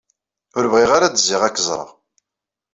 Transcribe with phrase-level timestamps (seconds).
[0.57, 1.89] Ur bɣiɣ ara ad zziɣ ad k-ẓreɣ.